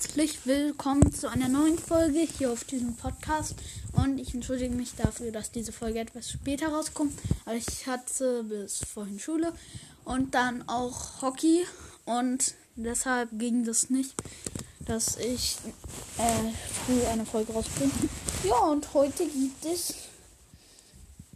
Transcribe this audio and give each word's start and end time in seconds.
herzlich 0.00 0.46
willkommen 0.46 1.12
zu 1.12 1.28
einer 1.28 1.50
neuen 1.50 1.76
Folge 1.78 2.20
hier 2.20 2.50
auf 2.50 2.64
diesem 2.64 2.96
Podcast. 2.96 3.54
Und 3.92 4.18
ich 4.18 4.32
entschuldige 4.32 4.74
mich 4.74 4.94
dafür, 4.94 5.30
dass 5.30 5.52
diese 5.52 5.72
Folge 5.72 5.98
etwas 5.98 6.30
später 6.30 6.68
rauskommt. 6.68 7.12
Aber 7.44 7.54
ich 7.54 7.86
hatte 7.86 8.42
bis 8.44 8.78
vorhin 8.78 9.18
Schule 9.18 9.52
und 10.06 10.34
dann 10.34 10.66
auch 10.70 11.20
Hockey. 11.20 11.66
Und 12.06 12.54
deshalb 12.76 13.28
ging 13.38 13.62
das 13.66 13.90
nicht, 13.90 14.14
dass 14.86 15.18
ich 15.18 15.58
äh, 16.16 16.50
früh 16.86 17.06
eine 17.06 17.26
Folge 17.26 17.52
rausbringe. 17.52 17.92
Ja, 18.44 18.56
und 18.56 18.94
heute 18.94 19.26
gibt 19.26 19.66
es 19.66 19.94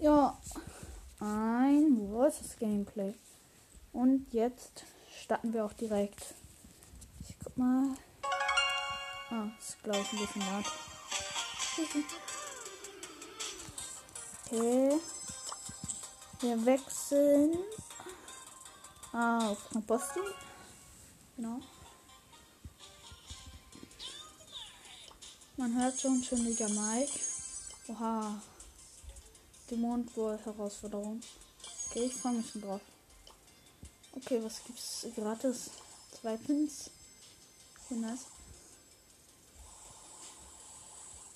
ja 0.01 0.41
ein 1.21 1.99
Wolfs 2.13 2.57
Gameplay. 2.59 3.13
Und 3.93 4.33
jetzt 4.33 4.85
starten 5.23 5.53
wir 5.53 5.67
auch 5.67 5.75
direkt. 5.75 6.25
Ich 7.29 7.37
guck 7.45 7.59
mal. 7.59 7.95
Ah, 9.35 9.51
ist 9.59 9.83
glaube 9.83 9.99
ich 9.99 10.13
ein 10.13 10.19
bisschen 10.19 10.43
laut. 10.43 10.65
Okay. 14.47 15.01
Wir 16.41 16.65
wechseln. 16.67 17.59
Ah, 19.13 19.49
auf 19.49 19.69
Knaposti. 19.71 20.21
Genau. 21.37 21.61
Man 25.57 25.83
hört 25.83 26.01
schon 26.01 26.23
schöniger 26.23 26.69
Mike. 26.69 27.19
Oha. 27.89 28.41
Die 29.69 29.77
Mondwolf-Herausforderung. 29.77 31.21
Okay, 31.91 32.05
ich 32.05 32.15
freue 32.15 32.35
mich 32.35 32.51
schon 32.53 32.63
drauf. 32.63 32.83
Okay, 34.13 34.41
was 34.45 34.63
gibt's 34.65 35.07
gratis? 35.17 35.71
Zwei 36.21 36.37
Pins. 36.37 36.91
Nice. 37.91 38.27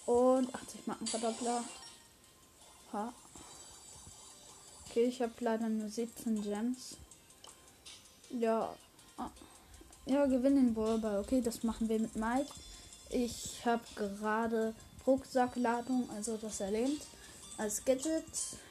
Und 0.09 0.55
80 0.55 0.87
Markenverdoppler. 0.87 1.63
Ha. 2.95 3.13
Okay, 4.89 5.05
ich 5.05 5.21
habe 5.21 5.35
leider 5.41 5.69
nur 5.69 5.91
17 5.91 6.43
Gems. 6.43 6.97
Ja. 8.31 8.75
Ah. 9.19 9.29
Ja, 10.07 10.25
gewinnen 10.25 10.73
Brawlball. 10.73 11.19
Okay, 11.19 11.43
das 11.43 11.63
machen 11.63 11.91
wir 11.91 11.99
mit 11.99 12.17
Mike. 12.17 12.51
Ich 13.11 13.61
habe 13.67 13.83
gerade 13.97 14.75
Rucksackladung, 15.07 16.09
also 16.17 16.39
das 16.39 16.61
erlebt. 16.61 17.07
Als 17.59 17.85
Gadget, 17.85 18.25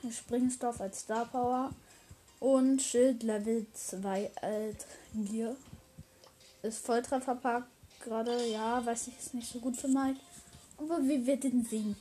Springstoff 0.10 0.82
als 0.82 1.02
Star 1.02 1.26
Power 1.26 1.70
und 2.40 2.82
Schild 2.82 3.22
Level 3.22 3.68
2 3.76 4.32
Alt 4.42 4.88
Gear. 5.14 5.56
Ist 6.64 6.84
Volltrefferpark 6.84 7.68
gerade, 8.04 8.44
ja, 8.48 8.84
weiß 8.84 9.10
ich, 9.10 9.20
ist 9.20 9.36
nicht 9.36 9.52
so 9.52 9.60
gut 9.60 9.78
für 9.78 9.88
Mike. 9.88 10.20
Aber 10.78 11.02
wir 11.02 11.26
werden 11.26 11.66
sehen. 11.66 11.96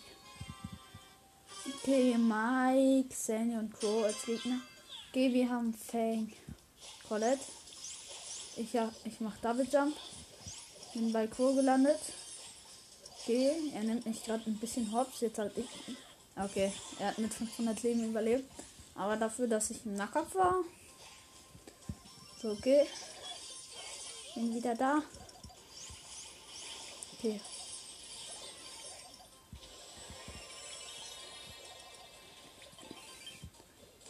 Okay, 1.66 2.16
Mike, 2.16 3.14
Sandy 3.14 3.56
und 3.56 3.72
Crow 3.72 4.04
als 4.04 4.24
Gegner. 4.24 4.60
Okay, 5.10 5.32
wir 5.32 5.48
haben 5.48 5.74
Fang. 5.74 6.32
Colette. 7.08 7.40
Ich, 8.56 8.72
ja, 8.72 8.92
ich 9.04 9.20
mach 9.20 9.36
Double 9.38 9.66
Jump. 9.70 9.96
Bin 10.94 11.12
bei 11.12 11.26
Crow 11.26 11.54
gelandet. 11.54 11.98
Okay, 13.20 13.52
er 13.74 13.82
nimmt 13.82 14.06
mich 14.06 14.24
gerade 14.24 14.44
ein 14.46 14.58
bisschen 14.58 14.92
hops. 14.92 15.20
Jetzt 15.20 15.38
halt 15.38 15.56
ich. 15.56 15.96
Okay, 16.36 16.72
er 16.98 17.08
hat 17.08 17.18
mit 17.18 17.32
500 17.32 17.82
Leben 17.82 18.04
überlebt. 18.04 18.50
Aber 18.94 19.16
dafür, 19.16 19.46
dass 19.46 19.70
ich 19.70 19.84
im 19.84 19.94
Nackerf 19.94 20.34
war. 20.34 20.56
So, 22.40 22.50
okay. 22.50 22.86
Bin 24.34 24.54
wieder 24.54 24.74
da. 24.74 25.02
Okay. 27.16 27.40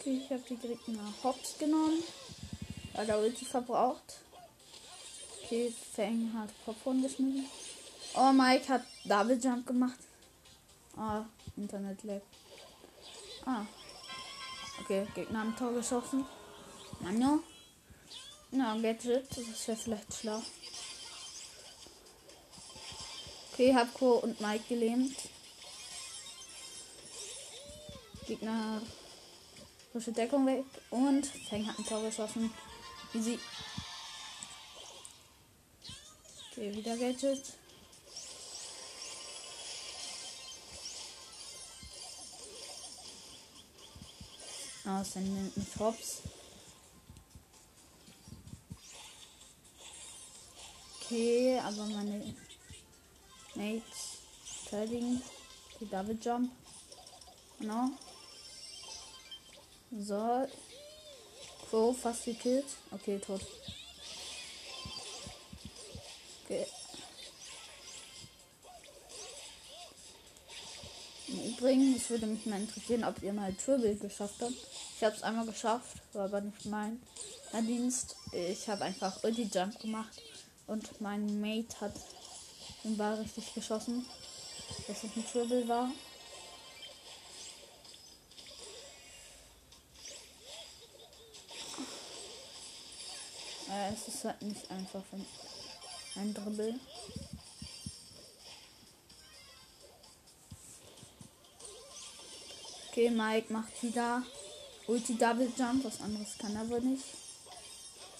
Ich 0.06 0.30
habe 0.30 0.42
die 0.48 0.56
Gegner 0.56 1.12
Hops 1.22 1.58
genommen. 1.58 2.02
Weil 2.92 3.06
der 3.06 3.18
Ulti 3.18 3.44
verbraucht. 3.44 4.20
Okay, 5.42 5.72
Fang 5.94 6.32
hat 6.34 6.50
Popcorn 6.64 7.02
geschnitten. 7.02 7.46
Oh, 8.14 8.32
Mike 8.32 8.68
hat 8.68 8.82
Double 9.04 9.38
Jump 9.38 9.66
gemacht. 9.66 9.98
Ah, 10.96 11.24
Internet 11.56 12.02
lag. 12.04 12.22
Ah. 13.44 13.66
Okay, 14.80 15.06
Gegner 15.14 15.40
haben 15.40 15.56
Tor 15.56 15.72
geschossen. 15.72 16.24
Mano. 17.00 17.40
Na, 18.50 18.76
Gadget. 18.80 19.28
Das 19.30 19.68
wäre 19.68 19.76
vielleicht 19.76 20.14
schlau. 20.14 20.42
Okay, 23.52 23.74
hab 23.74 23.92
Co 23.94 24.18
und 24.18 24.40
Mike 24.40 24.64
gelähmt. 24.68 25.16
Gegner 28.26 28.80
frische 29.96 30.12
Deckung 30.12 30.46
weg 30.46 30.64
und 30.90 31.26
Fang 31.48 31.66
hat 31.66 31.78
ein 31.78 31.86
Tor 31.86 32.02
geschossen. 32.02 32.52
Easy. 33.14 33.38
Okay, 36.50 36.74
wieder 36.74 36.94
Gadget. 36.98 37.42
Ah, 44.84 45.00
es 45.00 45.14
nimmt 45.14 45.52
hops. 45.78 46.22
Okay, 51.00 51.58
aber 51.58 51.86
meine 51.86 52.34
Mates 53.54 54.18
verteidigen 54.44 55.22
die 55.80 55.86
Double 55.88 56.18
Jump. 56.22 56.52
Genau. 57.58 57.90
So. 59.98 60.46
Crow 61.68 61.96
fast 61.96 62.24
gekillt. 62.24 62.66
Okay, 62.90 63.18
tot. 63.18 63.40
Okay. 66.44 66.66
Übrigens 71.28 72.08
würde 72.08 72.26
mich 72.26 72.46
mal 72.46 72.60
interessieren, 72.60 73.04
ob 73.04 73.22
ihr 73.22 73.32
mal 73.32 73.52
Turbo 73.54 73.92
geschafft 73.94 74.36
habt. 74.40 74.54
Ich 74.96 75.02
habe 75.02 75.16
es 75.16 75.22
einmal 75.22 75.46
geschafft, 75.46 75.96
war 76.12 76.26
aber 76.26 76.40
nicht 76.40 76.66
mein 76.66 77.02
Verdienst. 77.50 78.16
Ich 78.32 78.68
habe 78.68 78.84
einfach 78.84 79.24
Ulti 79.24 79.50
Jump 79.52 79.78
gemacht 79.80 80.22
und 80.66 81.00
mein 81.00 81.40
Mate 81.40 81.80
hat 81.80 81.94
den 82.84 82.96
Ball 82.96 83.14
richtig 83.14 83.52
geschossen, 83.54 84.06
dass 84.86 84.98
es 85.02 85.16
ein 85.16 85.26
Turbo 85.32 85.66
war. 85.66 85.90
Es 93.92 94.08
ist 94.08 94.24
halt 94.24 94.42
nicht 94.42 94.70
einfach 94.70 95.02
ein 96.16 96.34
Dribbel. 96.34 96.74
Okay, 102.88 103.10
Mike 103.10 103.52
macht 103.52 103.82
wieder 103.82 104.22
Ulti 104.86 105.16
Double 105.16 105.52
Jump. 105.56 105.84
Was 105.84 106.00
anderes 106.00 106.36
kann 106.38 106.56
er 106.56 106.68
wohl 106.68 106.80
nicht. 106.80 107.04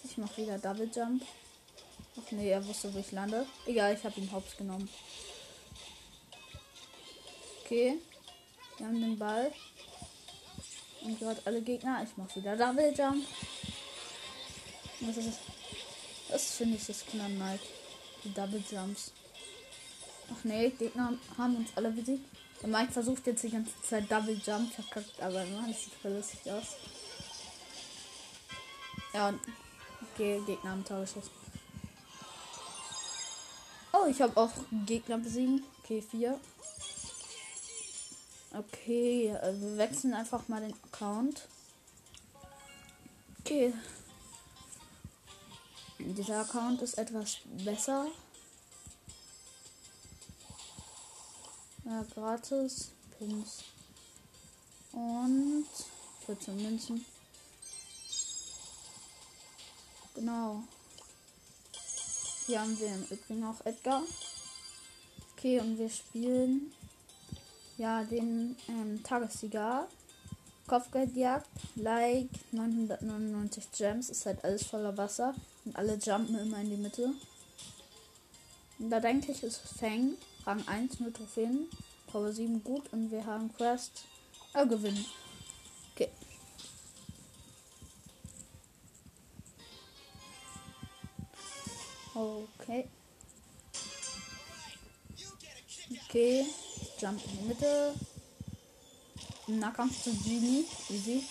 Ich 0.04 0.16
mache 0.18 0.42
wieder 0.42 0.58
Double 0.58 0.90
Jump. 0.94 1.24
Ach 2.18 2.30
nee, 2.30 2.50
er 2.50 2.66
wusste, 2.66 2.92
wo 2.94 2.98
ich 2.98 3.10
lande. 3.12 3.46
Egal, 3.66 3.94
ich 3.94 4.04
habe 4.04 4.20
ihn 4.20 4.30
hops 4.32 4.56
genommen. 4.56 4.88
Okay. 7.64 7.98
Wir 8.76 8.86
haben 8.86 9.00
den 9.00 9.18
Ball. 9.18 9.52
Und 11.02 11.18
gerade 11.18 11.40
alle 11.44 11.62
Gegner. 11.62 12.04
Ich 12.04 12.16
mache 12.16 12.36
wieder 12.36 12.56
Double 12.56 12.94
Jump. 12.96 13.26
Das 15.00 15.16
ist 15.16 15.38
Das 16.28 16.50
finde 16.52 16.76
ich 16.76 16.86
das 16.86 17.04
Mike. 17.12 17.64
Die 18.24 18.34
Double 18.34 18.62
Jumps. 18.70 19.12
Ach 20.32 20.44
nee, 20.44 20.70
Gegner 20.70 21.14
haben 21.38 21.56
uns 21.56 21.70
alle 21.76 21.90
besiegt. 21.90 22.24
Der 22.60 22.68
Mike 22.68 22.92
versucht 22.92 23.26
jetzt 23.26 23.42
die 23.44 23.50
ganze 23.50 23.72
Zeit 23.82 24.10
Double 24.10 24.40
Jump, 24.44 24.72
verkackt, 24.72 25.20
aber 25.20 25.44
man, 25.44 25.68
das 25.68 25.84
sieht 25.84 25.94
voll 25.94 26.12
lustig 26.12 26.40
aus. 26.50 26.76
Ja, 29.12 29.32
okay, 30.12 30.42
Gegner 30.46 30.70
haben 30.70 30.84
Tor. 30.84 31.04
Oh, 33.92 34.06
ich 34.08 34.20
habe 34.20 34.36
auch 34.38 34.50
Gegner 34.84 35.18
besiegen. 35.18 35.62
Okay, 35.82 36.02
vier. 36.02 36.40
Okay, 38.52 39.36
also 39.40 39.60
wir 39.60 39.78
wechseln 39.78 40.14
einfach 40.14 40.48
mal 40.48 40.60
den 40.60 40.74
Account. 40.90 41.46
Okay. 43.40 43.72
Dieser 46.14 46.40
Account 46.42 46.82
ist 46.82 46.98
etwas 46.98 47.38
besser. 47.64 48.06
Ja, 51.84 52.04
gratis. 52.14 52.92
Pins. 53.18 53.64
Und 54.92 55.66
14 56.26 56.62
Münzen. 56.62 57.04
Genau. 60.14 60.62
Hier 62.46 62.60
haben 62.60 62.78
wir 62.78 62.86
im 62.86 63.02
Übrigen 63.10 63.44
auch 63.44 63.66
Edgar. 63.66 64.02
Okay, 65.32 65.58
und 65.58 65.76
wir 65.76 65.90
spielen 65.90 66.72
ja 67.78 68.04
den 68.04 68.56
ähm, 68.68 69.02
Tagessieger. 69.02 69.88
Kopfgeldjagd, 70.66 71.46
like 71.76 72.28
999 72.52 73.70
Gems, 73.72 74.10
ist 74.10 74.26
halt 74.26 74.44
alles 74.44 74.64
voller 74.64 74.96
Wasser 74.96 75.34
und 75.64 75.76
alle 75.76 75.94
jumpen 75.94 76.38
immer 76.38 76.60
in 76.60 76.70
die 76.70 76.76
Mitte. 76.76 77.12
Und 78.78 78.90
da 78.90 79.00
denke 79.00 79.32
ich, 79.32 79.42
ist 79.42 79.60
Fang, 79.78 80.14
Rang 80.44 80.66
1, 80.66 81.00
nur 81.00 81.12
Trophäen, 81.12 81.66
Power 82.08 82.32
7 82.32 82.62
gut 82.62 82.92
und 82.92 83.10
wir 83.10 83.24
haben 83.24 83.52
Quest, 83.56 84.04
äh, 84.54 84.66
gewinnen. 84.66 85.04
Okay. 85.94 86.10
Okay. 92.14 92.88
Okay, 96.08 96.46
ich 96.80 97.02
jump 97.02 97.20
in 97.24 97.38
die 97.38 97.48
Mitte. 97.48 97.94
Nahkampf 99.46 100.02
zu 100.02 100.10
Genie. 100.10 100.64
Easy. 100.90 101.24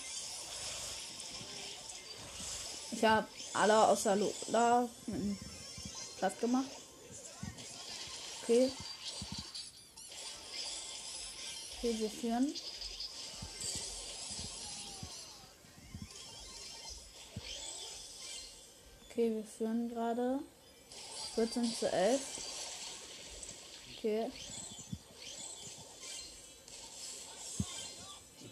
Ich 2.92 3.04
habe 3.04 3.26
alle 3.52 3.88
außer 3.88 4.16
Lola 4.16 4.88
platt 6.18 6.40
gemacht. 6.40 6.70
Okay. 8.42 8.72
Okay, 11.76 11.98
wir 11.98 12.10
führen. 12.10 12.54
Okay, 19.10 19.34
wir 19.34 19.44
führen 19.44 19.88
gerade. 19.90 20.38
14 21.34 21.74
zu 21.74 21.92
11. 21.92 22.20
Okay. 23.98 24.30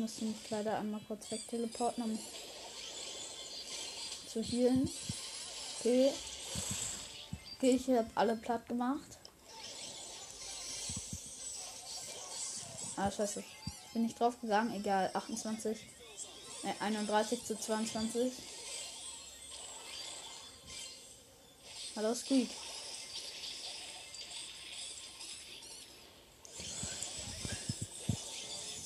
Ich 0.05 0.21
muss 0.21 0.21
mich 0.21 0.51
leider 0.51 0.79
einmal 0.79 1.01
kurz 1.09 1.31
wegteleporten, 1.31 2.05
um 2.05 2.19
zu 4.27 4.43
healen. 4.43 4.91
Okay. 5.81 6.12
Okay, 7.56 7.71
ich 7.71 7.89
habe 7.89 8.11
alle 8.15 8.37
platt 8.37 8.69
gemacht. 8.69 9.17
Ah, 12.97 13.11
scheiße. 13.11 13.41
Ich 13.41 13.93
bin 13.95 14.03
nicht 14.03 14.21
drauf 14.21 14.39
gegangen. 14.43 14.75
Egal. 14.75 15.11
28. 15.15 15.79
Ne, 16.65 16.75
31 16.81 17.43
zu 17.43 17.59
22. 17.59 18.31
Hallo, 21.97 22.15
Squeak. 22.15 22.51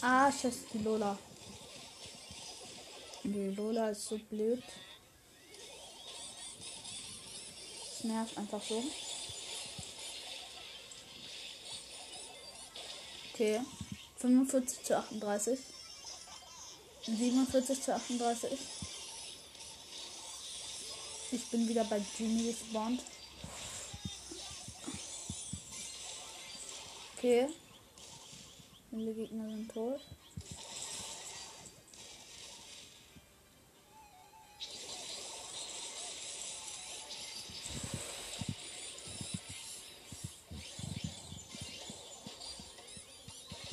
Ah, 0.01 0.31
scheiße, 0.31 0.67
die 0.73 0.79
Lola. 0.79 1.19
Die 3.25 3.49
Lola 3.49 3.91
ist 3.91 4.07
so 4.07 4.17
blöd. 4.17 4.63
Das 7.91 8.05
nervt 8.05 8.39
einfach 8.39 8.63
so. 8.63 8.85
Okay. 13.35 13.61
45 14.19 14.85
zu 14.85 14.97
38. 14.99 15.59
47 17.07 17.83
zu 17.83 17.95
38. 17.95 18.59
Ich 21.33 21.45
bin 21.47 21.69
wieder 21.69 21.85
bei 21.85 22.01
Genie 22.17 22.53
gespawnt. 22.53 23.03
Okay. 27.17 27.49
Viele 28.91 29.13
Gegner 29.13 29.49
sind 29.49 29.71
tot. 29.71 30.01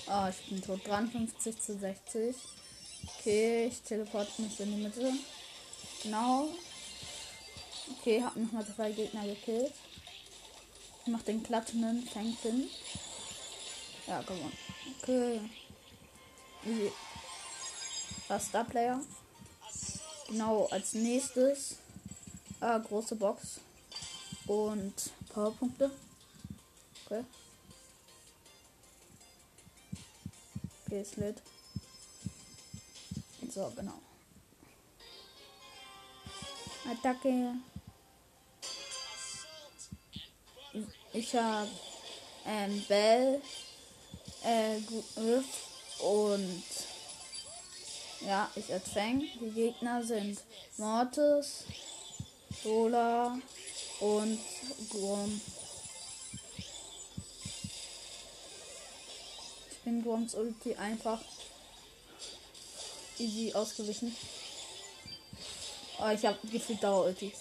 Oh, 0.08 0.28
ich 0.30 0.50
bin 0.50 0.62
tot. 0.62 0.86
53 0.86 1.62
zu 1.62 1.78
60. 1.78 2.36
Okay, 3.20 3.68
ich 3.68 3.82
teleporte 3.82 4.42
mich 4.42 4.60
in 4.60 4.76
die 4.76 4.84
Mitte. 4.84 5.14
Genau. 6.04 6.50
Okay, 8.00 8.24
hab 8.24 8.36
nochmal 8.36 8.66
zwei 8.66 8.92
Gegner 8.92 9.26
gekillt. 9.26 9.74
Ich 11.06 11.12
mach 11.12 11.22
den 11.24 11.42
Platinum 11.42 12.04
Fang 12.04 12.36
Pin. 12.42 12.70
Ja, 14.08 14.22
gewonnen. 14.22 14.65
Easy. 15.08 16.92
Was 18.28 18.48
Star 18.48 18.64
Player? 18.64 19.00
Genau, 20.28 20.68
als 20.72 20.94
nächstes 20.94 21.78
äh, 22.60 22.80
große 22.80 23.16
Box 23.16 23.60
und 24.48 24.94
Powerpunkte. 25.30 25.92
Okay. 27.06 27.24
Okay, 30.86 31.02
ist 31.02 31.18
lit. 31.18 31.42
So, 33.52 33.72
genau. 33.76 34.02
Attacke. 36.90 37.54
Ich 41.14 41.36
habe 41.36 41.70
ähm, 42.46 42.84
Bell, 42.88 43.42
äh, 44.46 44.80
Griff 44.82 45.46
und 46.00 46.64
ja, 48.22 48.50
ich 48.56 48.66
Fang. 48.94 49.20
Die 49.20 49.52
Gegner 49.52 50.04
sind 50.04 50.40
Mortis, 50.78 51.66
Sola 52.64 53.38
und 54.00 54.40
Grom. 54.90 55.42
Ich 59.72 59.78
bin 59.84 60.04
Groms 60.04 60.34
Ulti 60.34 60.76
einfach 60.76 61.22
easy 63.20 63.54
ausgewichen. 63.54 64.16
Oh, 66.00 66.10
ich 66.10 66.26
habe 66.26 66.38
gefühlt 66.48 66.84
Dauer-Ulti. 66.84 67.32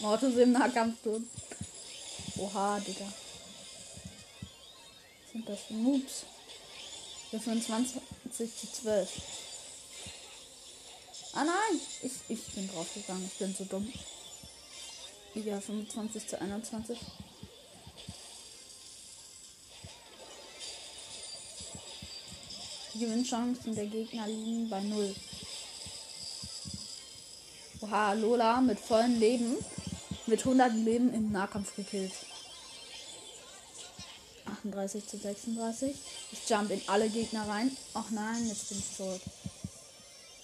Mortis 0.00 0.36
im 0.36 0.52
Nahkampf 0.52 1.02
tot. 1.02 1.22
Oha, 2.42 2.80
Digga. 2.80 3.04
Was 5.22 5.32
sind 5.32 5.48
das 5.48 5.60
für 5.60 5.74
Moves? 5.74 6.24
25 7.30 8.02
zu 8.32 8.72
12. 8.82 9.10
Ah 11.34 11.44
nein! 11.44 11.80
Ich, 12.02 12.12
ich 12.28 12.44
bin 12.54 12.68
draufgegangen. 12.68 13.24
Ich 13.32 13.38
bin 13.38 13.54
so 13.54 13.64
dumm. 13.64 13.92
Ja, 15.34 15.60
25 15.60 16.26
zu 16.26 16.40
21. 16.40 16.98
Die 22.94 22.98
Gewinnchancen 22.98 23.76
der 23.76 23.86
Gegner 23.86 24.26
liegen 24.26 24.68
bei 24.68 24.80
0. 24.80 25.14
Oha, 27.82 28.12
Lola 28.14 28.60
mit 28.60 28.80
vollen 28.80 29.20
Leben. 29.20 29.56
Mit 30.26 30.40
100 30.40 30.74
Leben 30.74 31.14
im 31.14 31.30
Nahkampf 31.30 31.74
gekillt. 31.76 32.12
38 34.64 35.06
zu 35.06 35.18
36. 35.18 35.94
Ich 36.30 36.48
jump 36.48 36.70
in 36.70 36.80
alle 36.86 37.08
Gegner 37.08 37.48
rein. 37.48 37.76
Ach 37.94 38.10
nein, 38.10 38.46
jetzt 38.46 38.68
bin 38.68 38.78
ich 38.78 38.96
tot. 38.96 39.20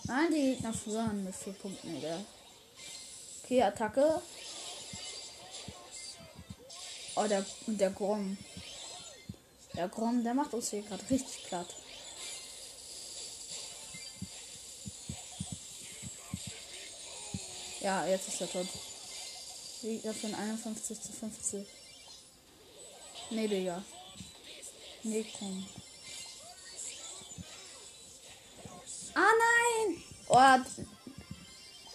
Nein, 0.04 0.32
die 0.32 0.54
Gegner 0.54 0.72
führen 0.72 1.24
mit 1.24 1.34
4 1.34 1.52
Punkten, 1.52 1.96
egal. 1.96 2.24
Okay, 3.44 3.62
Attacke. 3.62 4.20
Oh, 7.14 7.26
der, 7.26 7.44
der 7.66 7.90
Grom. 7.90 8.36
Der 9.74 9.88
Grom, 9.88 10.24
der 10.24 10.34
macht 10.34 10.54
uns 10.54 10.70
hier 10.70 10.82
gerade 10.82 11.08
richtig 11.10 11.44
platt. 11.44 11.74
Ja, 17.80 18.06
jetzt 18.06 18.28
ist 18.28 18.40
er 18.40 18.50
tot. 18.50 18.66
Gegner 19.82 20.12
von 20.12 20.34
51 20.34 21.00
zu 21.00 21.12
50. 21.12 21.66
Nee, 23.30 23.46
Digga. 23.46 23.82
Komm. 25.02 25.66
Ah, 29.14 29.20
nein! 29.20 30.02
Oh, 30.28 30.84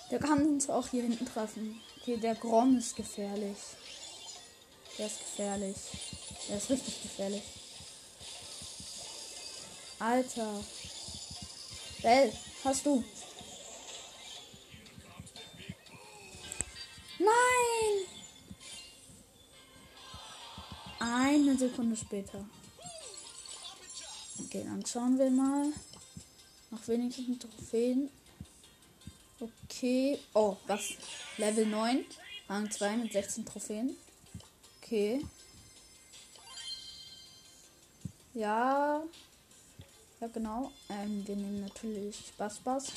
der 0.10 0.20
kann 0.20 0.46
uns 0.46 0.70
auch 0.70 0.88
hier 0.88 1.04
hinten 1.04 1.26
treffen. 1.26 1.82
Okay, 2.02 2.18
der 2.18 2.36
Grom 2.36 2.78
ist 2.78 2.96
gefährlich. 2.96 3.58
Der 4.98 5.08
ist 5.08 5.20
gefährlich. 5.20 5.78
Der 6.50 6.58
ist 6.58 6.70
richtig 6.70 7.02
gefährlich. 7.02 7.44
Alter. 10.00 10.64
Bell, 12.02 12.34
hast 12.64 12.86
du? 12.86 13.04
Nein! 17.20 18.06
Eine 21.00 21.58
Sekunde 21.58 21.96
später. 21.96 22.46
Okay, 24.54 24.66
dann 24.66 24.86
schauen 24.86 25.18
wir 25.18 25.32
mal. 25.32 25.74
Noch 26.70 26.88
wenigstens 26.88 27.40
Trophäen. 27.40 28.08
Okay. 29.40 30.20
Oh, 30.36 30.58
was? 30.68 30.90
Level 31.40 31.66
9. 31.66 32.06
Rang 32.48 32.70
2 32.70 32.98
mit 32.98 33.14
16 33.14 33.48
Trophäen. 33.48 33.98
Okay. 34.78 35.26
Ja. 38.36 39.02
Ja, 40.22 40.28
genau. 40.28 40.72
Ähm, 40.88 41.26
wir 41.26 41.36
nehmen 41.36 41.62
natürlich 41.62 42.16
Spaß 42.16 42.60
Bass. 42.60 42.92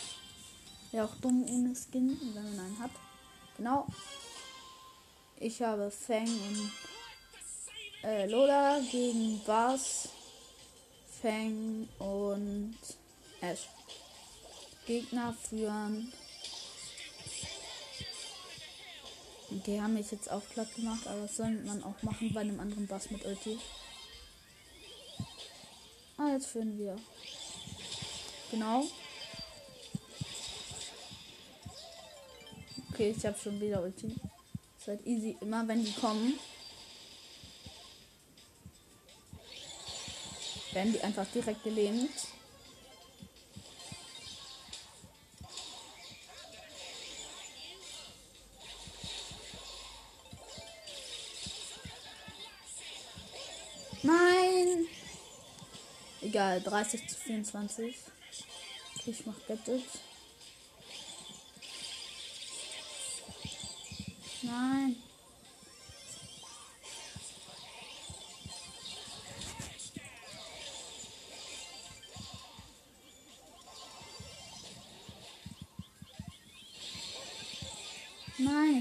Wäre 0.92 1.06
auch 1.06 1.16
dumm 1.22 1.42
ohne 1.48 1.74
Skin, 1.74 2.20
wenn 2.34 2.54
man 2.54 2.66
einen 2.66 2.78
hat. 2.80 2.90
Genau. 3.56 3.86
Ich 5.38 5.62
habe 5.62 5.90
Fang 5.90 6.28
und 6.28 6.70
äh, 8.04 8.26
Lola 8.26 8.78
gegen 8.90 9.42
Bass, 9.46 10.10
Fang 11.26 11.88
und 11.98 12.76
Ash. 13.40 13.66
Gegner 14.86 15.32
führen. 15.32 16.12
Die 19.50 19.80
haben 19.82 19.94
mich 19.94 20.12
jetzt 20.12 20.30
auch 20.30 20.42
platt 20.50 20.72
gemacht, 20.76 21.04
aber 21.08 21.22
das 21.22 21.36
soll 21.36 21.50
man 21.50 21.82
auch 21.82 22.00
machen 22.02 22.32
bei 22.32 22.42
einem 22.42 22.60
anderen 22.60 22.86
Bass 22.86 23.10
mit 23.10 23.24
Ulti. 23.24 23.58
Ah, 26.16 26.28
jetzt 26.30 26.46
führen 26.46 26.78
wir. 26.78 26.94
Genau. 28.52 28.84
Okay, 32.92 33.12
ich 33.16 33.26
habe 33.26 33.36
schon 33.36 33.60
wieder 33.60 33.82
Ulti. 33.82 34.14
Ist 34.78 34.86
halt 34.86 35.04
easy. 35.04 35.36
Immer 35.40 35.66
wenn 35.66 35.84
die 35.84 35.92
kommen, 35.94 36.38
werden 40.76 40.92
die 40.92 41.00
einfach 41.00 41.26
direkt 41.32 41.64
gelähmt. 41.64 42.10
Nein! 54.02 54.86
Egal, 56.20 56.60
30 56.60 57.08
zu 57.08 57.16
24. 57.16 57.96
Okay, 58.98 59.10
ich 59.10 59.24
mach 59.24 59.34
Gadget. 59.48 59.82
Nein. 64.42 65.05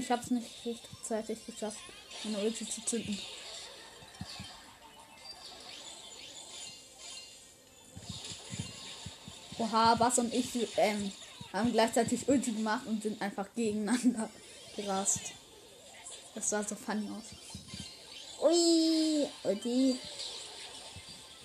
Ich 0.06 0.12
hab's 0.12 0.30
nicht 0.30 0.46
rechtzeitig 0.64 1.38
geschafft, 1.46 1.80
meine 2.22 2.38
Ulti 2.38 2.64
zu 2.68 2.80
zünden. 2.84 3.18
Oha, 9.58 9.96
Bass 9.96 10.20
und 10.20 10.32
ich 10.32 10.48
ähm, 10.76 11.10
haben 11.52 11.72
gleichzeitig 11.72 12.28
Ulti 12.28 12.52
gemacht 12.52 12.86
und 12.86 13.02
sind 13.02 13.20
einfach 13.20 13.48
gegeneinander 13.56 14.30
gerast. 14.76 15.32
Das 16.36 16.50
sah 16.50 16.62
so 16.62 16.76
funny 16.76 17.08
aus. 17.10 17.24
Ui, 18.42 19.26
Ulti. 19.42 19.98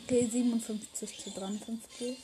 Okay, 0.04 0.30
57 0.32 1.18
zu 1.18 1.32
53. 1.32 2.18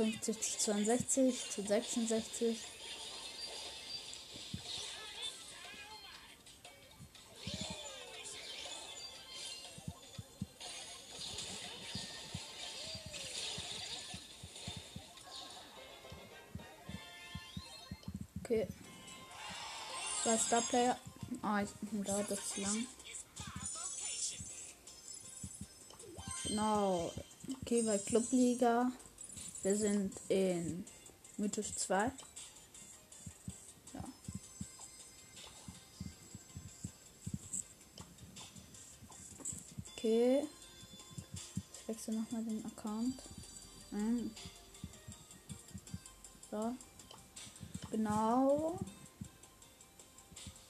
51 0.00 0.40
zu 0.40 0.58
62 0.58 1.50
zu 1.50 1.62
66. 1.62 2.56
Okay. 18.44 18.66
Zwei 20.22 20.38
Star 20.38 20.60
Player. 20.62 20.98
Ah, 21.42 21.62
ich 21.62 21.70
dauert 22.04 22.30
das 22.30 22.48
zu 22.50 22.60
lang. 22.60 22.86
Genau. 26.44 27.10
Okay, 27.62 27.82
bei 27.82 27.98
Clubliga. 27.98 28.92
Wir 29.64 29.74
sind 29.74 30.12
in 30.28 30.84
Mythos 31.38 31.74
2. 31.74 32.12
Ja. 33.94 34.04
Okay. 39.96 40.46
Ich 41.72 41.88
wechsle 41.88 42.20
nochmal 42.20 42.44
den 42.44 42.62
Account. 42.66 43.22
Nein. 43.90 44.30
So. 46.50 46.74
Genau. 47.90 48.78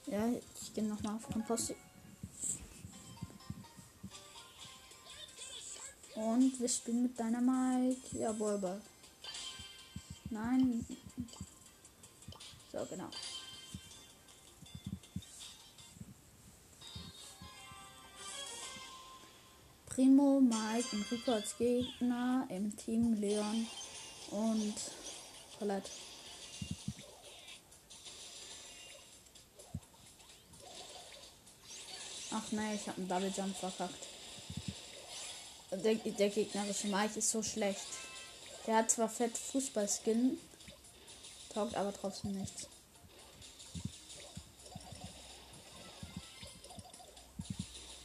Ja, 0.07 0.29
ich 0.63 0.73
gehe 0.73 0.85
nochmal 0.85 1.17
auf 1.17 1.29
Kompost. 1.29 1.75
Und 6.15 6.61
wir 6.61 6.69
spielen 6.69 7.03
mit 7.03 7.19
deiner 7.19 7.41
Mike. 7.41 8.01
Ja, 8.13 8.31
Jawohl, 8.31 8.81
Nein. 10.31 10.87
So, 12.73 12.85
genau. 12.87 13.09
Primo, 19.87 20.41
Mike 20.41 20.89
und 20.93 21.11
Rico 21.11 21.33
als 21.33 21.57
Gegner 21.57 22.47
im 22.49 22.77
Team 22.77 23.15
Leon 23.21 23.67
und 24.31 24.75
Colette. 25.59 25.91
Ach 32.33 32.51
nee, 32.51 32.75
ich 32.75 32.89
habe 32.89 32.99
einen 32.99 33.09
Double 33.09 33.33
Jump 33.37 33.57
verkackt 33.57 34.14
der, 35.77 35.95
der 35.95 36.29
gegnerische 36.31 36.89
Mike 36.89 37.19
ist 37.19 37.31
so 37.31 37.43
schlecht. 37.43 37.87
Der 38.67 38.77
hat 38.77 38.91
zwar 38.91 39.09
fett 39.09 39.37
Fußballskin, 39.37 40.39
taugt 41.53 41.75
aber 41.75 41.93
trotzdem 41.93 42.33
nichts. 42.33 42.69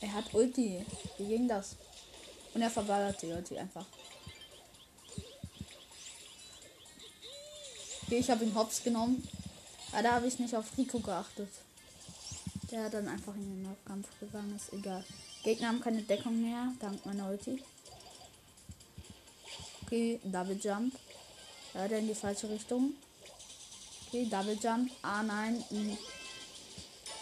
Er 0.01 0.13
hat 0.13 0.33
Ulti. 0.33 0.85
Wie 1.17 1.27
ging 1.27 1.47
das? 1.47 1.75
Und 2.53 2.61
er 2.61 2.69
verballert 2.69 3.21
die 3.21 3.27
Ulti 3.27 3.57
einfach. 3.57 3.85
Okay, 8.03 8.17
ich 8.17 8.29
habe 8.29 8.43
ihn 8.43 8.55
hops 8.55 8.83
genommen. 8.83 9.27
Aber 9.91 10.03
da 10.03 10.15
habe 10.15 10.27
ich 10.27 10.39
nicht 10.39 10.55
auf 10.55 10.65
Rico 10.77 10.99
geachtet. 10.99 11.49
Der 12.71 12.85
hat 12.85 12.93
dann 12.93 13.07
einfach 13.07 13.35
in 13.35 13.41
den 13.41 13.63
Nordkampf 13.63 14.07
gegangen, 14.19 14.55
ist 14.55 14.73
egal. 14.73 15.03
Gegner 15.43 15.69
haben 15.69 15.81
keine 15.81 16.01
Deckung 16.01 16.41
mehr, 16.41 16.73
dank 16.79 17.05
meiner 17.05 17.29
Ulti. 17.29 17.63
Okay, 19.85 20.19
Double 20.23 20.59
Jump. 20.61 20.93
Leider 21.73 21.97
in 21.97 22.07
die 22.07 22.15
falsche 22.15 22.49
Richtung. 22.49 22.93
Okay, 24.07 24.27
Double 24.29 24.57
Jump. 24.61 24.91
Ah 25.01 25.23
nein. 25.23 25.63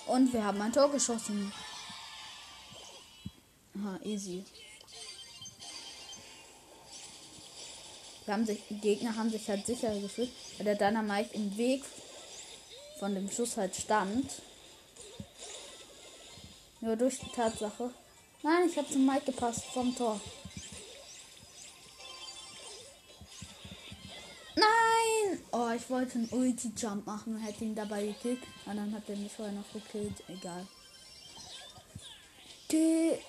Und 0.07 0.33
wir 0.33 0.43
haben 0.43 0.61
ein 0.61 0.73
Tor 0.73 0.91
geschossen. 0.91 1.51
Aha, 3.75 3.99
easy. 4.03 4.43
Wir 8.25 8.33
haben 8.33 8.45
sich, 8.45 8.61
die 8.69 8.79
Gegner 8.79 9.15
haben 9.15 9.29
sich 9.29 9.47
halt 9.47 9.65
sicher 9.65 9.97
gefühlt, 9.99 10.31
weil 10.57 10.65
der 10.65 10.75
Dynamite 10.75 11.33
im 11.35 11.55
Weg 11.55 11.83
von 12.99 13.15
dem 13.15 13.31
Schuss 13.31 13.55
halt 13.55 13.75
stand. 13.75 14.29
Nur 16.81 16.97
durch 16.97 17.19
die 17.19 17.29
Tatsache, 17.29 17.93
Nein, 18.43 18.69
ich 18.69 18.77
habe 18.77 18.89
zum 18.89 19.05
Mike 19.05 19.31
gepasst 19.31 19.65
vom 19.73 19.95
Tor. 19.95 20.19
Nein! 24.55 25.39
Oh, 25.51 25.69
ich 25.75 25.89
wollte 25.89 26.19
einen 26.19 26.29
Ulti-Jump 26.29 27.05
machen 27.05 27.35
und 27.35 27.41
hätte 27.41 27.65
ihn 27.65 27.75
dabei 27.75 28.05
gekillt. 28.05 28.39
Und 28.65 28.77
dann 28.77 28.93
hat 28.93 29.09
er 29.09 29.15
mich 29.15 29.31
vorher 29.31 29.53
noch 29.53 29.71
gekillt. 29.73 30.23
Egal. 30.27 30.65
Okay. 32.65 33.19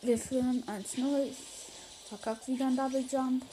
Wir 0.00 0.18
führen 0.18 0.64
1-0. 0.64 1.24
Ich 1.26 1.36
verkackt 2.08 2.48
wieder 2.48 2.66
ein 2.66 2.76
Double 2.76 3.04
Jump. 3.10 3.44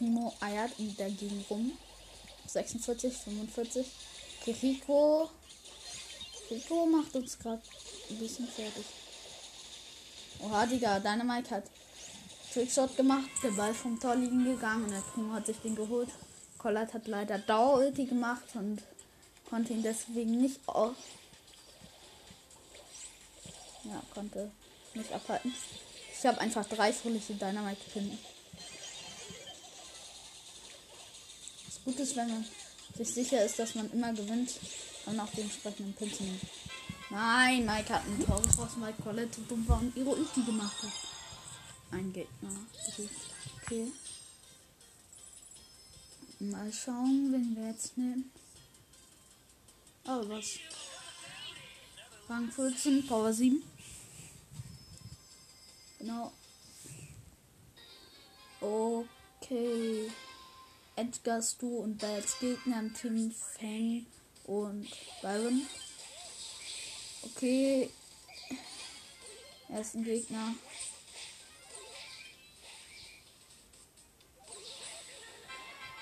Timo 0.00 0.32
eiert 0.40 0.72
in 0.78 0.96
der 0.96 1.10
Gegend 1.10 1.44
rum. 1.50 1.72
46, 2.46 3.12
45. 3.12 3.86
Kiriko. 4.42 5.28
Kiriko 6.48 6.86
macht 6.86 7.14
uns 7.16 7.38
gerade 7.38 7.60
ein 8.08 8.18
bisschen 8.18 8.48
fertig. 8.48 8.86
Oha, 10.42 10.64
Digga, 10.64 11.00
Dynamite 11.00 11.50
hat 11.50 11.64
Trickshot 12.54 12.96
gemacht, 12.96 13.28
der 13.42 13.50
Ball 13.50 13.74
vom 13.74 14.00
Tor 14.00 14.16
liegen 14.16 14.42
gegangen 14.42 14.84
und 14.84 14.90
der 14.90 15.02
Primo 15.02 15.34
hat 15.34 15.44
sich 15.44 15.58
den 15.58 15.76
geholt. 15.76 16.08
Collard 16.56 16.94
hat 16.94 17.06
leider 17.06 17.38
Dauer-Ulti 17.38 18.06
gemacht 18.06 18.54
und 18.54 18.82
konnte 19.50 19.74
ihn 19.74 19.82
deswegen 19.82 20.40
nicht 20.40 20.66
aus. 20.66 20.96
Ja, 23.84 24.02
konnte 24.14 24.50
nicht 24.94 25.12
abhalten. 25.12 25.54
Ich 26.18 26.24
habe 26.24 26.40
einfach 26.40 26.64
drei 26.64 26.90
fröhliche 26.90 27.34
Dynamite 27.34 27.84
Gute 31.84 32.02
ist, 32.02 32.16
wenn 32.16 32.28
man 32.28 32.44
sich 32.96 33.14
sicher 33.14 33.44
ist, 33.44 33.58
dass 33.58 33.74
man 33.74 33.90
immer 33.92 34.12
gewinnt, 34.12 34.58
dann 35.06 35.20
auch 35.20 35.30
den 35.30 35.44
entsprechenden 35.44 35.94
Pin 35.94 36.10
nehmen. 36.20 36.40
Nein, 37.10 37.66
Mike 37.66 37.92
hat 37.92 38.04
ein 38.06 38.24
Tor 38.24 38.40
geschossen, 38.42 38.82
weil 38.82 38.92
Colette 38.94 39.40
war 39.66 39.80
und 39.80 39.96
ihre 39.96 40.10
Ulti 40.10 40.42
gemacht 40.42 40.82
hat. 40.82 40.92
Ein 41.90 42.12
Gegner. 42.12 42.50
Okay. 43.62 43.90
Mal 46.38 46.72
schauen, 46.72 47.32
wen 47.32 47.56
wir 47.56 47.68
jetzt 47.70 47.98
nehmen. 47.98 48.30
Oh, 50.06 50.28
was? 50.28 50.58
Rang 52.28 52.50
14, 52.50 53.06
Power 53.06 53.32
7. 53.32 53.62
Genau. 55.98 56.32
Okay. 58.60 60.10
Edgar, 60.96 61.42
Stu 61.42 61.78
und 61.78 61.98
Bells 61.98 62.38
Gegner 62.40 62.80
im 62.80 62.94
Team 62.94 63.32
Fang 63.32 64.06
und 64.44 64.88
Byron. 65.22 65.66
Okay. 67.22 67.90
Ersten 69.68 70.04
Gegner. 70.04 70.54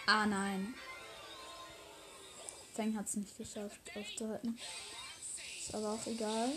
Ah 0.07 0.27
nein. 0.27 0.75
Fang 2.75 2.97
hat 2.97 3.07
es 3.07 3.17
nicht 3.17 3.37
geschafft 3.37 3.81
aufzuhalten. 3.95 4.59
Ist 5.61 5.75
aber 5.75 5.93
auch 5.93 6.07
egal. 6.07 6.51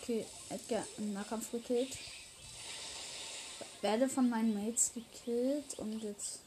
Okay, 0.00 0.26
Edgar 0.48 0.84
im 0.98 1.12
Nahkampf 1.12 1.52
gekillt. 1.52 1.96
Werde 3.82 4.08
von 4.08 4.30
meinen 4.30 4.54
Mates 4.54 4.92
gekillt 4.94 5.78
und 5.78 6.00
jetzt. 6.02 6.38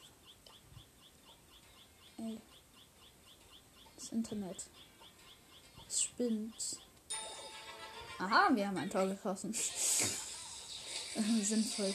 Ey. 2.18 2.40
Das 3.94 4.10
Internet. 4.10 4.64
Es 5.86 6.02
spinnt. 6.02 6.78
Aha, 8.18 8.48
wir 8.54 8.66
haben 8.66 8.78
ein 8.78 8.88
Tor 8.88 9.06
geschossen. 9.06 9.52
Sinnvoll. 11.42 11.94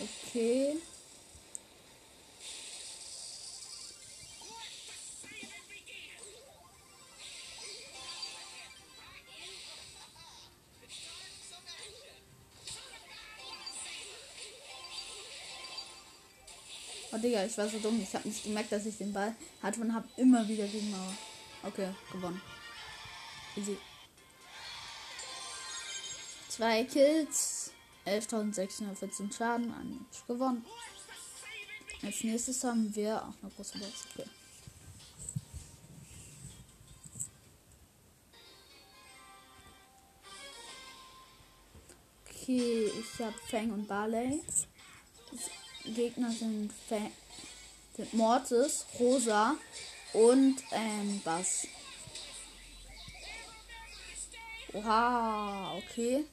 Okay. 0.00 0.76
Digga, 17.22 17.44
ich 17.44 17.56
war 17.56 17.68
so 17.68 17.78
dumm. 17.78 18.00
Ich 18.02 18.14
habe 18.14 18.28
nicht 18.28 18.42
gemerkt, 18.42 18.72
dass 18.72 18.84
ich 18.84 18.98
den 18.98 19.12
Ball 19.12 19.34
hatte 19.62 19.80
und 19.80 19.94
habe 19.94 20.08
immer 20.16 20.46
wieder 20.48 20.66
gegen 20.66 20.90
Mauer. 20.90 21.14
Okay, 21.62 21.88
gewonnen. 22.10 22.42
Easy. 23.56 23.78
Zwei 26.48 26.84
Kills. 26.84 27.70
11.614 28.04 29.32
Schaden 29.32 29.72
an 29.72 30.06
gewonnen. 30.26 30.64
Als 32.02 32.24
nächstes 32.24 32.64
haben 32.64 32.92
wir 32.96 33.22
auch 33.22 33.34
eine 33.40 33.52
große 33.54 33.78
Box. 33.78 34.06
Okay. 34.12 34.28
Okay, 42.28 42.90
ich 42.98 43.24
habe 43.24 43.34
Fang 43.48 43.70
und 43.70 43.86
Barley. 43.86 44.42
Gegner 45.84 46.30
sind, 46.30 46.70
Fang, 46.88 47.10
sind 47.96 48.14
Mortis, 48.14 48.86
Rosa 48.98 49.56
und 50.12 50.56
ähm, 50.72 51.20
Bass. 51.24 51.66
Oha, 54.72 55.76
okay 55.76 56.24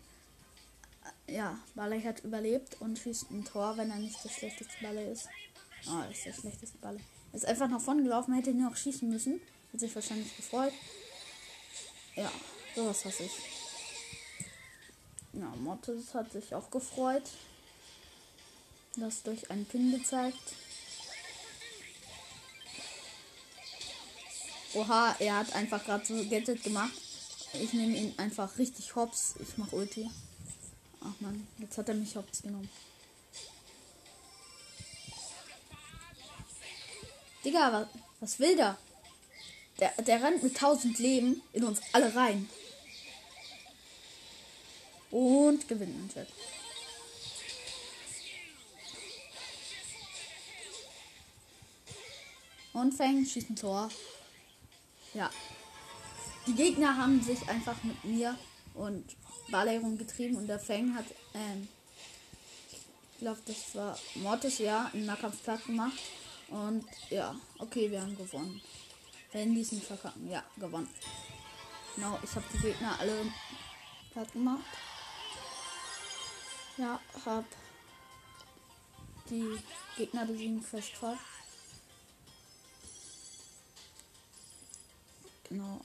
ja, 1.31 1.57
Ballet 1.75 2.05
hat 2.05 2.23
überlebt 2.23 2.77
und 2.79 2.97
schießt 2.97 3.31
ein 3.31 3.45
Tor, 3.45 3.77
wenn 3.77 3.89
er 3.89 3.97
nicht 3.97 4.23
das 4.23 4.33
schlechteste 4.33 4.73
Ballet 4.81 5.11
ist. 5.11 5.29
Oh, 5.87 6.11
ist 6.11 6.25
der 6.25 6.33
schlechteste 6.33 6.77
Ballet. 6.79 7.01
Ist 7.33 7.45
einfach 7.45 7.69
nach 7.69 7.81
vorne 7.81 8.03
gelaufen, 8.03 8.33
hätte 8.33 8.49
ihn 8.49 8.65
auch 8.65 8.75
schießen 8.75 9.07
müssen. 9.07 9.39
Hat 9.71 9.79
sich 9.79 9.93
wahrscheinlich 9.93 10.35
gefreut. 10.35 10.73
Ja, 12.15 12.31
sowas 12.75 13.05
hasse 13.05 13.23
ich. 13.23 13.31
Ja, 15.33 15.53
Mortis 15.57 16.13
hat 16.13 16.31
sich 16.31 16.55
auch 16.55 16.71
gefreut. 16.71 17.23
Das 18.95 19.23
durch 19.23 19.49
einen 19.49 19.65
Pin 19.65 19.91
gezeigt. 19.91 20.55
Oha, 24.73 25.15
er 25.19 25.37
hat 25.37 25.53
einfach 25.55 25.83
gerade 25.83 26.05
so 26.05 26.13
Gadget 26.29 26.63
gemacht. 26.63 26.93
Ich 27.53 27.73
nehme 27.73 27.95
ihn 27.95 28.13
einfach 28.17 28.57
richtig 28.57 28.95
hops. 28.95 29.35
Ich 29.39 29.57
mache 29.57 29.75
Ulti. 29.75 30.09
Ach 31.01 31.19
man, 31.19 31.47
jetzt 31.57 31.77
hat 31.77 31.89
er 31.89 31.95
mich 31.95 32.15
hops 32.15 32.41
genommen. 32.41 32.69
Digga, 37.43 37.71
was, 37.71 37.87
was 38.19 38.39
will 38.39 38.55
der? 38.55 38.77
der? 39.79 39.91
Der 40.03 40.21
rennt 40.21 40.43
mit 40.43 40.55
1000 40.55 40.99
Leben 40.99 41.41
in 41.53 41.63
uns 41.63 41.79
alle 41.93 42.13
rein. 42.13 42.49
Und 45.09 45.67
gewinnt 45.67 45.95
anscheinend. 46.03 46.31
Und 52.79 52.93
Fang 52.93 53.25
schießt 53.25 53.49
ein 53.49 53.55
Tor. 53.57 53.89
Ja. 55.13 55.29
Die 56.47 56.55
Gegner 56.55 56.95
haben 56.95 57.21
sich 57.21 57.45
einfach 57.49 57.75
mit 57.83 58.01
mir 58.05 58.37
und 58.73 59.17
Barley 59.51 59.77
rumgetrieben 59.77 60.37
und 60.37 60.47
der 60.47 60.61
Fang 60.61 60.95
hat, 60.95 61.03
ähm, 61.33 61.67
ich 62.71 63.19
glaube, 63.19 63.41
das 63.45 63.75
war 63.75 63.99
Mortis, 64.15 64.59
ja, 64.59 64.89
einen 64.93 65.07
Nahkampf 65.07 65.43
platt 65.43 65.65
gemacht. 65.65 65.99
Und 66.47 66.85
ja, 67.09 67.35
okay, 67.57 67.91
wir 67.91 68.01
haben 68.01 68.17
gewonnen. 68.17 68.61
Wenn 69.33 69.53
die 69.53 69.61
es 69.61 69.73
nicht 69.73 69.85
verkacken, 69.85 70.29
ja, 70.29 70.41
gewonnen. 70.55 70.89
Genau, 71.95 72.17
ich 72.23 72.33
habe 72.33 72.45
die 72.53 72.59
Gegner 72.59 72.97
alle 72.97 73.25
platt 74.13 74.31
gemacht. 74.31 74.63
Ja, 76.77 76.97
hab 77.25 77.45
die 79.29 79.59
Gegner 79.97 80.25
besiegen 80.25 80.61
fest 80.61 80.91
voll. 80.91 81.17
Genau. 85.49 85.81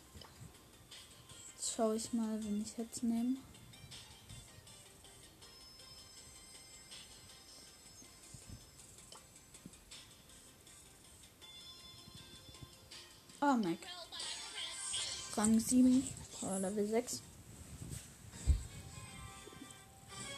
Jetzt 1.57 1.75
schaue 1.75 1.97
ich 1.97 2.13
mal, 2.13 2.39
wenn 2.45 2.63
ich 2.63 2.77
jetzt 2.77 3.03
nehme. 3.03 3.37
Ah, 13.41 13.57
Mac. 13.57 13.79
Rang 15.37 15.59
7, 15.59 16.07
oder 16.43 16.61
Level 16.61 16.87
6. 16.87 17.21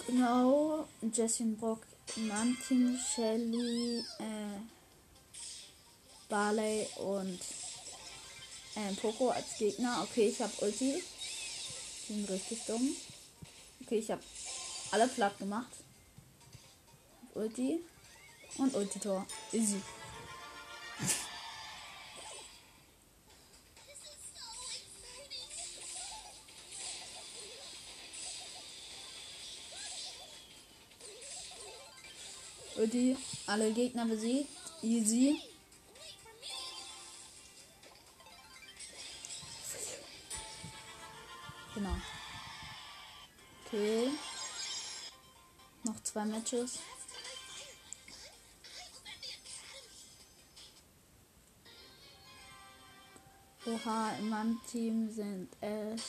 Genau, 0.06 0.88
Jessin 1.12 1.56
Brock, 1.56 1.86
Mantin, 2.16 2.98
Shelly, 2.98 3.98
äh, 4.18 4.60
Barley 6.28 6.86
und 6.96 7.40
äh, 8.76 8.92
Poco 8.94 9.30
als 9.30 9.56
Gegner. 9.58 10.02
Okay, 10.02 10.28
ich 10.28 10.40
habe 10.40 10.52
Ulti. 10.60 11.02
Bin 12.08 12.24
richtig 12.26 12.60
dumm. 12.66 12.94
Okay, 13.82 13.98
ich 13.98 14.10
habe 14.10 14.22
alle 14.92 15.08
platt 15.08 15.38
gemacht. 15.38 15.72
Ulti. 17.34 17.80
Und 18.58 18.74
Ulti-Tor. 18.74 19.26
Easy. 19.52 19.80
Ulti. 32.76 33.16
Alle 33.46 33.72
Gegner 33.72 34.06
besiegt. 34.06 34.48
Easy. 34.82 35.40
Genau. 41.86 41.98
Okay. 43.66 44.10
Noch 45.84 46.02
zwei 46.02 46.24
Matches. 46.24 46.78
Oha, 53.66 54.12
in 54.18 54.28
meinem 54.28 54.60
Team 54.70 55.10
sind 55.10 55.48
Ash 55.60 56.02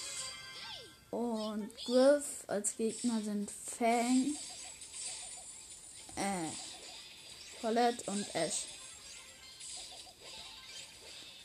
und 1.09 1.69
Griff. 1.85 2.43
Als 2.47 2.77
Gegner 2.77 3.19
sind 3.21 3.49
Fang, 3.49 4.35
äh, 6.15 6.49
Colette 7.59 8.11
und 8.11 8.35
Ash. 8.35 8.65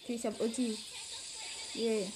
Okay, 0.03 0.15
ich 0.15 0.27
hab 0.27 0.39
Ulti. 0.39 0.79
Yay. 1.75 2.13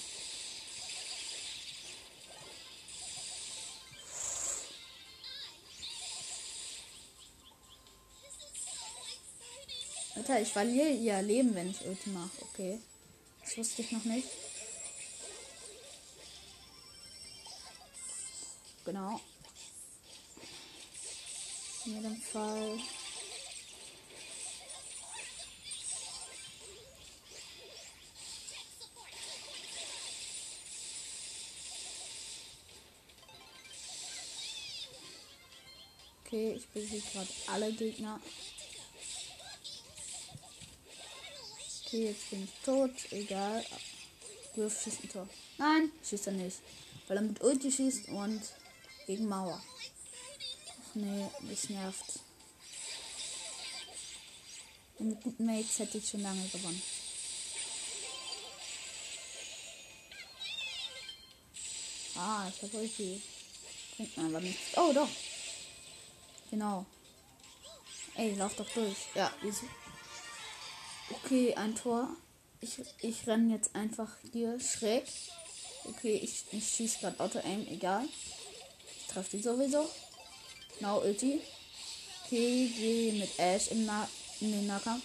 Alter, 10.29 10.41
ich 10.41 10.51
verliere 10.51 10.89
ihr 10.89 11.21
Leben, 11.21 11.55
wenn 11.55 11.71
ich 11.71 11.85
Ulti 11.85 12.09
mache. 12.09 12.29
Okay. 12.41 12.81
Das 13.41 13.57
wusste 13.57 13.81
ich 13.81 13.91
noch 13.93 14.03
nicht. 14.03 14.27
Genau. 18.83 19.21
In 21.85 21.93
jedem 21.93 22.21
Fall. 22.21 22.77
Okay, 36.25 36.55
ich 36.57 36.67
besiege 36.67 37.03
gerade 37.13 37.29
alle 37.47 37.71
Gegner. 37.71 38.19
Okay, 41.87 42.07
jetzt 42.07 42.29
bin 42.29 42.43
ich 42.43 42.65
tot. 42.65 42.91
Egal. 43.11 43.63
Wirf 44.55 44.83
schießt 44.83 45.05
ein 45.05 45.09
Tor. 45.09 45.29
Nein, 45.57 45.89
schießt 46.03 46.27
er 46.27 46.33
nicht. 46.33 46.57
Weil 47.07 47.15
er 47.15 47.23
mit 47.23 47.41
Ulti 47.41 47.71
schießt 47.71 48.09
und 48.09 48.41
gegen 49.05 49.29
Mauer. 49.29 49.63
Ach 50.67 50.95
nee, 50.95 51.29
das 51.49 51.69
nervt. 51.69 52.19
Mit 54.99 55.23
guten 55.23 55.45
Mates 55.45 55.79
hätte 55.79 55.99
ich 55.99 56.09
schon 56.09 56.23
lange 56.23 56.45
gewonnen. 56.49 56.81
Ah, 62.17 62.51
ich 62.53 62.63
habe 62.63 62.77
Ulti. 62.79 63.21
Bringt 63.95 64.17
mir 64.17 64.25
aber 64.25 64.41
nichts. 64.41 64.75
Oh, 64.75 64.91
doch. 64.91 65.09
Genau. 66.51 66.85
Ey, 68.15 68.33
lauf 68.35 68.55
doch 68.55 68.69
durch. 68.71 68.97
Ja, 69.15 69.31
easy. 69.41 69.69
Okay, 71.27 71.53
ein 71.55 71.75
Tor. 71.75 72.07
Ich, 72.61 72.79
ich 73.01 73.27
renne 73.27 73.53
jetzt 73.53 73.75
einfach 73.75 74.07
hier 74.31 74.57
schräg. 74.61 75.03
Okay, 75.83 76.21
ich, 76.23 76.45
ich 76.53 76.65
schieße 76.65 76.99
gerade 76.99 77.19
Auto-Aim, 77.19 77.67
egal. 77.67 78.05
Ich 78.97 79.07
treffe 79.07 79.35
die 79.35 79.43
sowieso. 79.43 79.89
Genau, 80.79 81.01
Ulti. 81.01 81.41
Okay, 82.23 82.71
gehe 82.77 83.11
mit 83.19 83.37
Ash 83.37 83.67
im 83.71 83.85
Na 83.85 84.07
in 84.39 84.53
den 84.53 84.67
Nahkampf. 84.67 85.03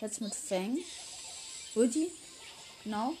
Jetzt 0.00 0.20
mit 0.20 0.36
Fang. 0.36 0.78
Ulti. 1.74 2.12
Genau. 2.84 3.14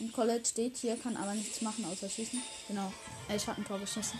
Und 0.00 0.12
Colette 0.12 0.50
steht 0.50 0.78
hier, 0.78 0.96
kann 0.96 1.16
aber 1.16 1.34
nichts 1.34 1.60
machen 1.60 1.84
außer 1.84 2.10
schießen. 2.10 2.42
Genau. 2.66 2.92
Ash 3.28 3.46
hat 3.46 3.58
ein 3.58 3.64
Tor 3.64 3.78
geschossen. 3.78 4.18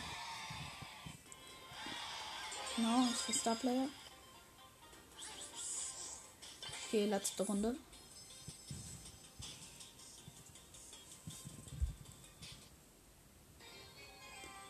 Genau, 2.77 3.09
ist 3.13 3.23
für 3.23 3.33
Starplayer. 3.33 3.89
Okay, 6.87 7.07
letzte 7.07 7.43
Runde. 7.43 7.75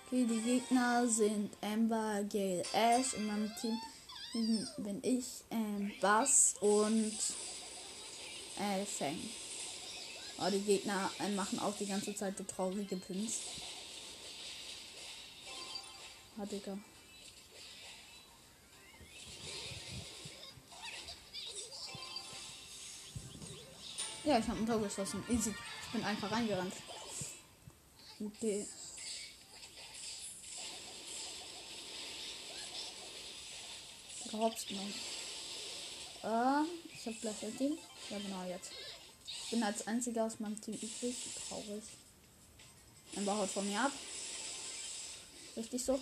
Okay, 0.06 0.24
die 0.24 0.40
Gegner 0.40 1.06
sind 1.06 1.50
Amber, 1.60 2.24
Gale, 2.32 2.62
Ash. 2.72 3.12
In 3.12 3.26
meinem 3.26 3.52
Team 3.60 3.78
bin 4.78 5.00
ich, 5.02 5.26
ähm, 5.50 5.92
Bass 6.00 6.54
und 6.60 7.12
äh, 8.58 8.86
Fang. 8.86 9.18
Aber 10.38 10.50
die 10.50 10.60
Gegner 10.60 11.10
äh, 11.18 11.28
machen 11.34 11.58
auch 11.58 11.76
die 11.76 11.86
ganze 11.86 12.14
Zeit 12.14 12.38
so 12.38 12.44
traurige 12.44 12.96
Pins. 12.96 13.40
Ah, 16.38 16.46
Digga. 16.46 16.78
Ja, 24.26 24.40
ich 24.40 24.48
habe 24.48 24.58
ein 24.58 24.66
Tor 24.66 24.82
geschossen. 24.82 25.22
Easy. 25.28 25.50
Ich 25.50 25.92
bin 25.92 26.04
einfach 26.04 26.32
reingerannt. 26.32 26.74
Okay. 28.18 28.66
Hops 34.32 34.66
genommen. 34.66 34.94
Äh, 36.24 36.62
ich 36.92 37.06
habe 37.06 37.16
gleich 37.20 37.42
ein 37.44 37.56
Team. 37.56 37.78
Ja, 38.10 38.18
genau, 38.18 38.44
jetzt. 38.48 38.72
Ich 39.44 39.50
bin 39.50 39.62
als 39.62 39.86
einziger 39.86 40.24
aus 40.24 40.40
meinem 40.40 40.60
Team 40.60 40.74
übrig. 40.74 41.14
Traurig. 41.48 41.84
Ein 43.14 43.30
haut 43.30 43.48
von 43.48 43.64
mir 43.64 43.80
ab. 43.80 43.92
Richtig 45.56 45.84
so. 45.84 46.00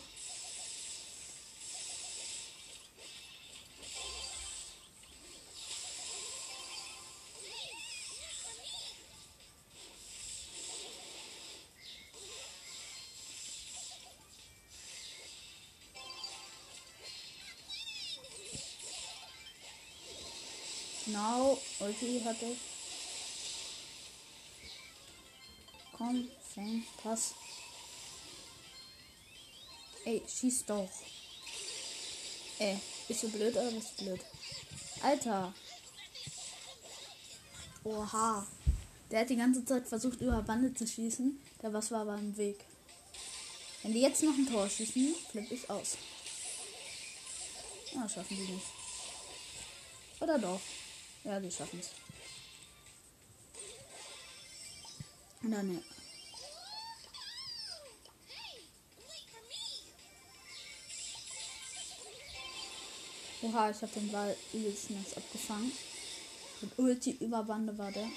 Ulti 21.94 22.20
hatte. 22.24 22.56
Komm, 25.96 26.28
Fang, 26.54 26.84
pass. 27.02 27.34
Ey, 30.04 30.22
schieß 30.26 30.66
doch. 30.66 30.90
Ey, 32.58 32.78
bist 33.08 33.22
du 33.22 33.28
blöd 33.30 33.54
oder 33.54 33.70
bist 33.70 34.00
du 34.00 34.04
blöd? 34.04 34.20
Alter. 35.02 35.54
Oha. 37.84 38.46
Der 39.10 39.20
hat 39.20 39.30
die 39.30 39.36
ganze 39.36 39.64
Zeit 39.64 39.86
versucht, 39.86 40.20
über 40.20 40.42
Bande 40.42 40.74
zu 40.74 40.86
schießen. 40.86 41.38
Der 41.62 41.72
was 41.72 41.90
war 41.90 42.00
aber 42.00 42.16
im 42.16 42.36
Weg. 42.36 42.58
Wenn 43.82 43.92
die 43.92 44.00
jetzt 44.00 44.22
noch 44.22 44.34
ein 44.34 44.46
Tor 44.46 44.68
schießen, 44.68 45.14
flippe 45.30 45.54
ich 45.54 45.68
aus. 45.70 45.96
Ja, 47.94 48.08
schaffen 48.08 48.36
die 48.36 48.52
nicht. 48.52 48.66
Oder 50.20 50.38
doch? 50.38 50.60
Ja, 51.24 51.40
die 51.40 51.50
schaffen 51.50 51.80
es. 51.80 51.90
Na 55.40 55.62
ne. 55.62 55.82
Oha, 63.42 63.70
ich 63.70 63.82
habe 63.82 63.92
den 63.92 64.10
Ball 64.10 64.36
übelst 64.52 64.90
nice 64.90 65.16
abgefangen. 65.16 65.72
Und 66.62 66.78
Ulti 66.78 67.12
über 67.20 67.42
Bande 67.42 67.76
war 67.76 67.92
der. 67.92 68.08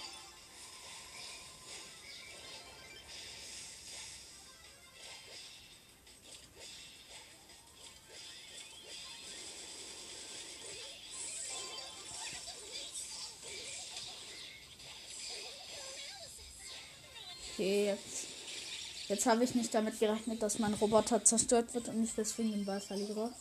Jetzt. 19.17 19.25
Habe 19.25 19.43
ich 19.43 19.56
nicht 19.56 19.73
damit 19.73 19.99
gerechnet, 19.99 20.41
dass 20.41 20.60
mein 20.60 20.73
Roboter 20.75 21.23
zerstört 21.23 21.73
wird 21.73 21.89
und 21.89 22.03
ich 22.03 22.13
deswegen 22.15 22.51
den 22.51 22.65
Ball 22.65 22.80
verliere. 22.80 23.34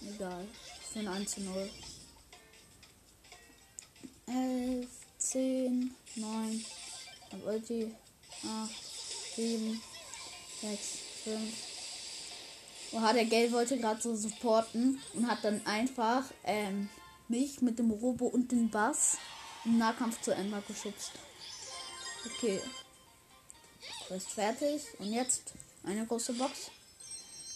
Egal. 0.00 0.46
Für 0.92 0.98
ein 1.00 1.08
1 1.08 1.30
zu 1.30 1.40
0. 1.42 1.70
11, 4.28 4.88
10, 5.18 5.94
9, 6.16 6.64
Ulti, 7.46 7.94
8, 8.44 8.70
7, 9.36 9.82
6, 10.62 10.80
5. 11.24 11.52
Oha, 12.92 13.12
der 13.12 13.24
Geld 13.24 13.52
wollte 13.52 13.78
gerade 13.78 14.00
so 14.00 14.16
supporten 14.16 15.00
und 15.14 15.28
hat 15.28 15.44
dann 15.44 15.64
einfach 15.66 16.24
ähm, 16.44 16.88
mich 17.28 17.62
mit 17.62 17.78
dem 17.78 17.90
Robo 17.90 18.26
und 18.26 18.50
dem 18.50 18.68
Bass 18.68 19.18
im 19.64 19.78
Nahkampf 19.78 20.20
zu 20.22 20.32
Ende 20.32 20.60
geschubst. 20.66 21.12
Okay. 22.24 22.60
Ist 24.10 24.30
fertig. 24.30 24.82
Und 24.98 25.12
jetzt 25.12 25.52
eine 25.84 26.06
große 26.06 26.32
Box. 26.34 26.70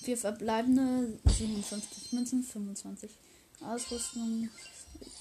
Vier 0.03 0.17
verbleibende, 0.17 1.19
57 1.27 2.13
Münzen, 2.13 2.43
25 2.43 3.11
Ausrüstung, 3.61 4.49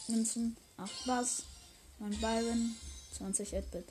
Münzen, 0.07 0.55
8 0.77 1.05
Bass, 1.05 1.43
9 1.99 2.11
Byron, 2.21 2.75
20 3.17 3.53
Edbit. 3.53 3.85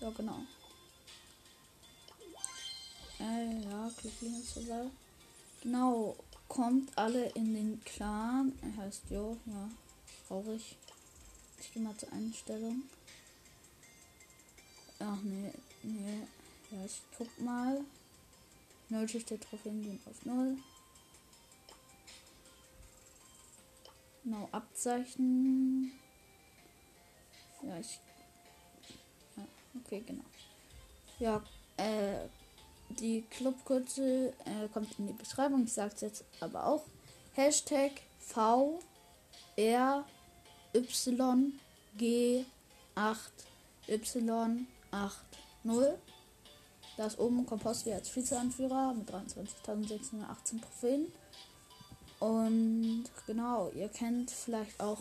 Ja, 0.00 0.10
genau. 0.10 0.40
Äh, 3.18 3.60
ja, 3.64 3.90
Glücklichen 4.00 4.42
sogar. 4.42 4.86
Genau, 5.62 6.16
kommt 6.48 6.96
alle 6.96 7.28
in 7.30 7.52
den 7.52 7.84
Clan. 7.84 8.52
Er 8.62 8.84
heißt 8.84 9.02
Jo, 9.10 9.36
ja, 9.44 9.68
traurig. 10.26 10.76
Ich 11.60 11.72
gehe 11.72 11.82
mal 11.82 11.96
zur 11.96 12.12
Einstellung. 12.12 12.82
Ach 14.98 15.18
nee, 15.22 15.52
nee. 15.82 16.26
Ja, 16.70 16.84
ich 16.84 17.02
guck 17.16 17.40
mal. 17.40 17.80
Nullschicht 18.88 19.30
der 19.30 19.40
Trophäen 19.40 19.82
gehen 19.82 20.00
auf 20.06 20.24
Null. 20.24 20.56
Genau, 24.24 24.48
Abzeichen. 24.52 25.92
Ja, 27.62 27.78
ich. 27.78 28.00
Ja, 29.36 29.46
okay, 29.78 30.02
genau. 30.06 30.24
Ja, 31.18 31.42
äh, 31.76 32.28
die 32.90 33.22
Clubkürze 33.30 34.32
äh, 34.44 34.68
kommt 34.72 34.98
in 34.98 35.06
die 35.06 35.12
Beschreibung. 35.12 35.64
Ich 35.64 35.72
sag's 35.72 36.00
jetzt 36.00 36.24
aber 36.40 36.66
auch. 36.66 36.84
Hashtag 37.34 37.92
VR 38.18 40.04
Y 40.74 41.52
G 41.96 42.44
8 42.94 43.32
Y 43.88 44.66
80. 44.90 45.18
Da 46.96 47.06
ist 47.06 47.18
oben 47.18 47.46
Kompost 47.46 47.86
wie 47.86 47.92
als 47.92 48.14
Vizeanführer 48.14 48.94
mit 48.94 49.10
23.618 49.10 50.60
Profilen. 50.60 51.06
Und 52.18 53.04
genau, 53.26 53.70
ihr 53.74 53.88
kennt 53.88 54.30
vielleicht 54.30 54.78
auch 54.80 54.98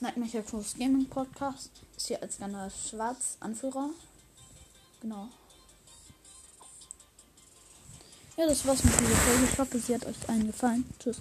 Nightmare 0.00 0.42
Cross 0.42 0.76
Gaming 0.78 1.08
Podcast. 1.08 1.70
Ist 1.96 2.06
hier 2.08 2.22
als 2.22 2.38
Kanal 2.38 2.70
Schwarz 2.70 3.36
Anführer. 3.40 3.90
Genau. 5.00 5.28
Ja, 8.36 8.46
das 8.46 8.64
war's 8.66 8.82
mit 8.84 8.98
dieser 8.98 9.14
Folge. 9.14 9.44
Ich 9.44 9.58
hoffe, 9.58 9.78
sie 9.78 9.94
hat 9.94 10.06
euch 10.06 10.28
allen 10.28 10.46
gefallen. 10.46 10.84
Tschüss. 10.98 11.20